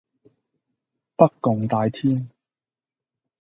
[1.15, 2.27] 不共戴天